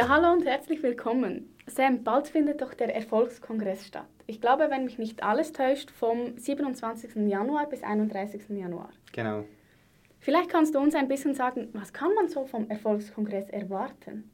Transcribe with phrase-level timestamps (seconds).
[0.00, 1.54] Ja, hallo und herzlich willkommen.
[1.66, 4.08] Sam, bald findet doch der Erfolgskongress statt.
[4.26, 7.16] Ich glaube, wenn mich nicht alles täuscht, vom 27.
[7.28, 8.48] Januar bis 31.
[8.48, 8.88] Januar.
[9.12, 9.44] Genau.
[10.18, 14.30] Vielleicht kannst du uns ein bisschen sagen, was kann man so vom Erfolgskongress erwarten?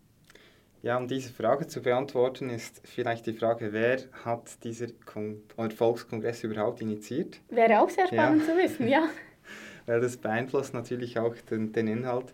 [0.83, 6.45] Ja, um diese Frage zu beantworten, ist vielleicht die Frage, wer hat dieser Kon Erfolgskongress
[6.45, 7.41] überhaupt initiiert?
[7.49, 8.53] Wäre auch sehr spannend ja.
[8.53, 9.09] zu wissen, ja.
[9.87, 12.33] Weil das beeinflusst natürlich auch den, den Inhalt.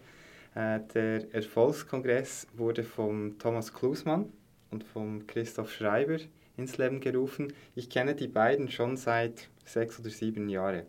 [0.54, 4.32] Äh, der Erfolgskongress wurde von Thomas Klusmann
[4.70, 6.18] und von Christoph Schreiber
[6.56, 7.52] ins Leben gerufen.
[7.74, 10.82] Ich kenne die beiden schon seit sechs oder sieben Jahren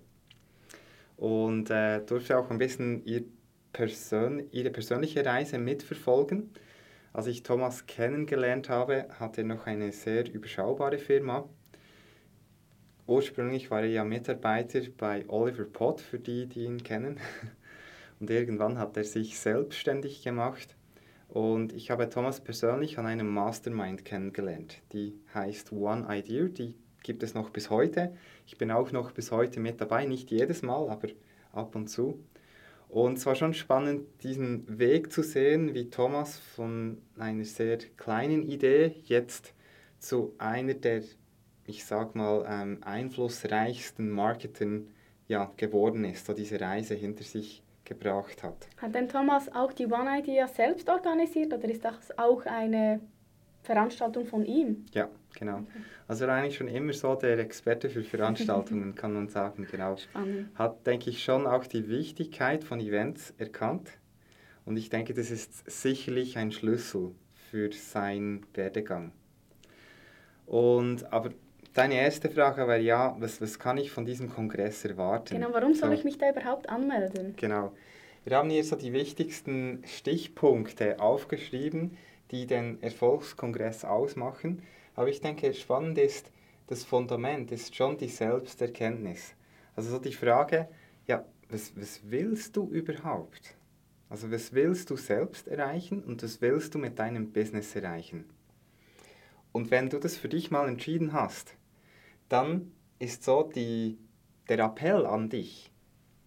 [1.17, 3.23] und äh, durfte auch ein bisschen ihr
[3.73, 6.51] Persön ihre persönliche Reise mitverfolgen.
[7.11, 11.49] Als ich Thomas kennengelernt habe, hatte er noch eine sehr überschaubare Firma.
[13.07, 17.19] Ursprünglich war er ja Mitarbeiter bei Oliver Pott, für die, die ihn kennen.
[18.23, 20.77] Und irgendwann hat er sich selbstständig gemacht.
[21.27, 24.77] Und ich habe Thomas persönlich an einem Mastermind kennengelernt.
[24.93, 28.15] Die heißt One Idea, die gibt es noch bis heute.
[28.45, 31.09] Ich bin auch noch bis heute mit dabei, nicht jedes Mal, aber
[31.51, 32.23] ab und zu.
[32.87, 38.43] Und es war schon spannend, diesen Weg zu sehen, wie Thomas von einer sehr kleinen
[38.43, 39.53] Idee jetzt
[39.99, 41.03] zu einer der,
[41.65, 44.87] ich sag mal, ähm, einflussreichsten Marketern
[45.27, 48.67] ja, geworden ist, so diese Reise hinter sich gebracht hat.
[48.77, 53.01] Hat denn Thomas auch die One Idea selbst organisiert oder ist das auch eine
[53.61, 54.85] Veranstaltung von ihm?
[54.93, 55.59] Ja, genau.
[55.59, 55.67] Okay.
[56.07, 59.95] Also eigentlich schon immer so der Experte für Veranstaltungen, kann man sagen, genau.
[59.97, 60.47] Spannend.
[60.55, 63.89] Hat, denke ich, schon auch die Wichtigkeit von Events erkannt.
[64.65, 67.15] Und ich denke, das ist sicherlich ein Schlüssel
[67.49, 69.11] für seinen Werdegang.
[70.45, 71.31] Und, aber
[71.73, 75.35] deine erste Frage wäre ja, was, was kann ich von diesem Kongress erwarten?
[75.35, 77.35] Genau, warum soll so, ich mich da überhaupt anmelden?
[77.37, 77.73] Genau.
[78.25, 81.97] Wir haben hier so die wichtigsten Stichpunkte aufgeschrieben,
[82.31, 84.61] die den Erfolgskongress ausmachen.
[84.95, 86.31] Aber ich denke, spannend ist,
[86.67, 89.33] das Fundament ist schon die Selbsterkenntnis.
[89.75, 90.69] Also so die Frage,
[91.07, 93.55] ja, was, was willst du überhaupt?
[94.09, 98.25] Also was willst du selbst erreichen und was willst du mit deinem Business erreichen?
[99.51, 101.55] Und wenn du das für dich mal entschieden hast,
[102.29, 103.97] dann ist so die,
[104.49, 105.71] der Appell an dich,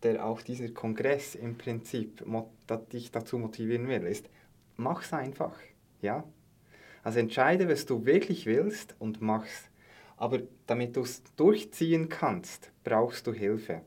[0.03, 2.25] der auch dieser Kongress im Prinzip
[2.93, 4.29] dich dazu motivieren will, ist,
[4.77, 5.57] mach's einfach.
[6.01, 6.25] Ja?
[7.03, 9.71] Also entscheide, was du wirklich willst und mach's.
[10.17, 13.83] Aber damit du es durchziehen kannst, brauchst du Hilfe.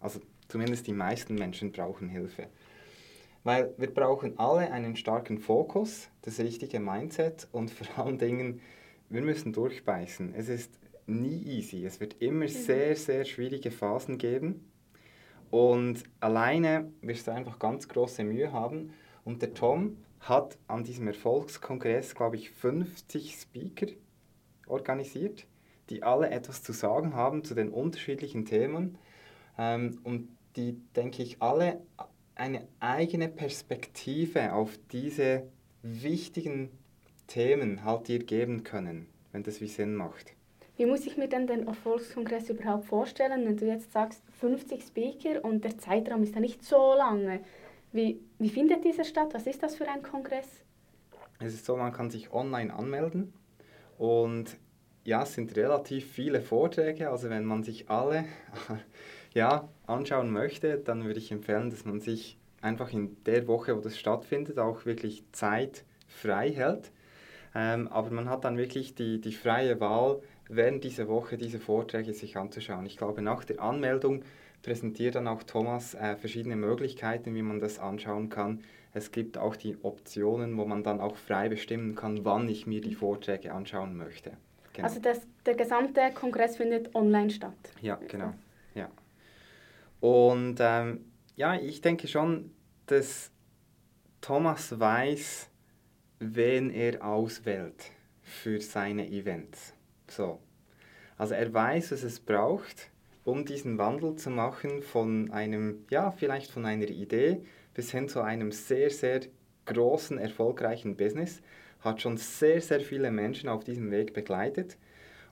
[0.00, 2.48] Also zumindest die meisten Menschen brauchen Hilfe.
[3.44, 8.60] Weil wir brauchen alle einen starken Fokus, das richtige Mindset und vor allen Dingen,
[9.08, 10.34] wir müssen durchbeißen.
[10.34, 11.84] Es ist nie easy.
[11.84, 12.48] Es wird immer mhm.
[12.48, 14.70] sehr, sehr schwierige Phasen geben.
[15.50, 18.92] Und alleine wirst du einfach ganz große Mühe haben.
[19.24, 23.86] Und der Tom hat an diesem Erfolgskongress, glaube ich, 50 Speaker
[24.66, 25.46] organisiert,
[25.90, 28.98] die alle etwas zu sagen haben zu den unterschiedlichen Themen
[29.56, 31.80] ähm, und die, denke ich, alle
[32.34, 35.48] eine eigene Perspektive auf diese
[35.82, 36.70] wichtigen
[37.26, 40.34] Themen halt dir geben können, wenn das wie Sinn macht.
[40.78, 45.44] Wie muss ich mir denn den Erfolgskongress überhaupt vorstellen, wenn du jetzt sagst 50 Speaker
[45.44, 47.40] und der Zeitraum ist ja nicht so lange?
[47.90, 49.30] Wie, wie findet dieser statt?
[49.32, 50.46] Was ist das für ein Kongress?
[51.40, 53.32] Es ist so, man kann sich online anmelden
[53.98, 54.56] und
[55.02, 57.10] ja, es sind relativ viele Vorträge.
[57.10, 58.24] Also wenn man sich alle
[59.34, 63.80] ja, anschauen möchte, dann würde ich empfehlen, dass man sich einfach in der Woche, wo
[63.80, 66.92] das stattfindet, auch wirklich Zeit frei hält.
[67.54, 72.12] Ähm, aber man hat dann wirklich die, die freie Wahl, während dieser Woche diese Vorträge
[72.12, 72.86] sich anzuschauen.
[72.86, 74.22] Ich glaube, nach der Anmeldung
[74.62, 78.62] präsentiert dann auch Thomas äh, verschiedene Möglichkeiten, wie man das anschauen kann.
[78.92, 82.80] Es gibt auch die Optionen, wo man dann auch frei bestimmen kann, wann ich mir
[82.80, 84.32] die Vorträge anschauen möchte.
[84.72, 84.88] Genau.
[84.88, 87.56] Also das, der gesamte Kongress findet online statt?
[87.80, 88.32] Ja, genau.
[88.74, 88.90] Ja.
[90.00, 91.04] Und ähm,
[91.36, 92.52] ja, ich denke schon,
[92.86, 93.30] dass
[94.20, 95.50] Thomas weiß,
[96.20, 97.92] wen er auswählt
[98.22, 99.74] für seine Events.
[100.10, 100.38] So.
[101.16, 102.90] Also er weiß, was es braucht,
[103.24, 107.42] um diesen Wandel zu machen von einem, ja, vielleicht von einer Idee
[107.74, 109.20] bis hin zu einem sehr, sehr
[109.66, 111.42] großen, erfolgreichen Business,
[111.80, 114.76] hat schon sehr, sehr viele Menschen auf diesem Weg begleitet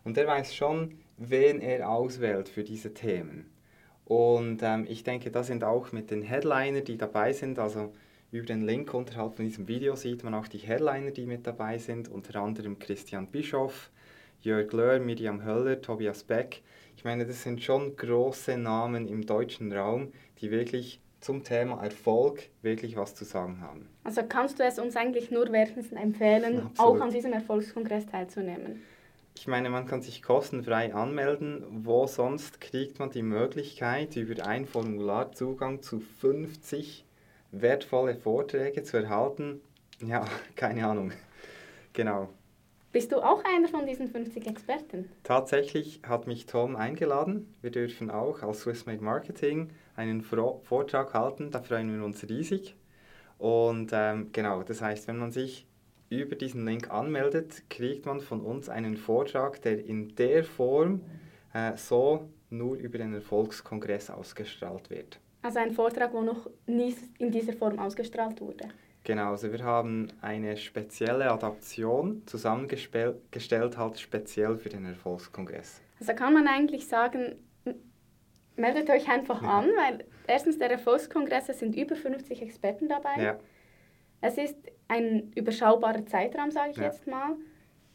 [0.04, 3.50] und er weiß schon, wen er auswählt für diese Themen.
[4.04, 7.92] Und ähm, ich denke, da sind auch mit den Headliner, die dabei sind, also
[8.30, 11.78] über den Link unterhalb von diesem Video sieht man auch die Headliner, die mit dabei
[11.78, 13.90] sind, unter anderem Christian Bischoff,
[14.40, 16.62] Jörg Löhr, Miriam Höller, Tobias Beck.
[16.96, 22.48] Ich meine, das sind schon große Namen im deutschen Raum, die wirklich zum Thema Erfolg
[22.62, 23.88] wirklich was zu sagen haben.
[24.04, 26.78] Also kannst du es uns eigentlich nur wärmstens empfehlen, Absolut.
[26.78, 28.82] auch an diesem Erfolgskongress teilzunehmen?
[29.38, 31.62] Ich meine, man kann sich kostenfrei anmelden.
[31.84, 37.04] Wo sonst kriegt man die Möglichkeit, über ein Formular Zugang zu 50
[37.52, 39.60] wertvolle Vorträge zu erhalten?
[40.00, 40.24] Ja,
[40.56, 41.12] keine Ahnung.
[41.92, 42.30] Genau.
[42.92, 45.10] Bist du auch einer von diesen 50 Experten?
[45.22, 47.54] Tatsächlich hat mich Tom eingeladen.
[47.60, 51.50] Wir dürfen auch als Swissmade Marketing einen Vortrag halten.
[51.50, 52.74] Da freuen wir uns riesig.
[53.38, 55.66] Und ähm, genau, das heißt, wenn man sich
[56.08, 61.02] über diesen Link anmeldet, kriegt man von uns einen Vortrag, der in der Form
[61.52, 65.18] äh, so nur über den Erfolgskongress ausgestrahlt wird.
[65.42, 68.68] Also ein Vortrag, wo noch nie in dieser Form ausgestrahlt wurde.
[69.06, 75.80] Genau, also wir haben eine spezielle Adaption zusammengestellt, halt speziell für den Erfolgskongress.
[76.00, 77.36] Also kann man eigentlich sagen,
[78.56, 79.60] meldet euch einfach ja.
[79.60, 83.22] an, weil erstens der Erfolgskongress, es sind über 50 Experten dabei.
[83.22, 83.38] Ja.
[84.22, 84.56] Es ist
[84.88, 86.86] ein überschaubarer Zeitraum, sage ich ja.
[86.86, 87.36] jetzt mal.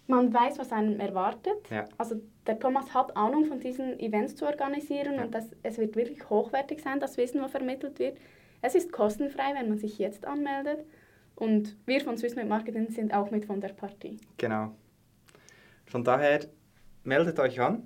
[0.08, 1.58] Man weiß, was einem erwartet.
[1.98, 6.30] Also der Thomas hat Ahnung von diesen Events zu organisieren und das, es wird wirklich
[6.30, 8.18] hochwertig sein, das Wissen, was vermittelt wird.
[8.62, 10.86] Es ist kostenfrei, wenn man sich jetzt anmeldet.
[11.42, 14.20] Und wir von Swissmade Marketing sind auch mit von der Partie.
[14.38, 14.76] Genau.
[15.88, 16.42] Von daher
[17.04, 17.84] meldet euch an.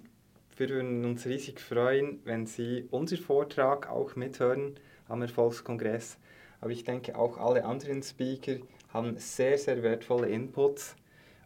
[0.57, 6.17] Wir würden uns riesig freuen, wenn Sie unseren Vortrag auch mithören am Erfolgskongress.
[6.59, 8.57] Aber ich denke, auch alle anderen Speaker
[8.91, 10.97] haben sehr, sehr wertvolle Inputs,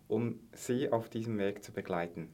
[0.07, 2.29] um Sie auf diesem Weg zu begleiten.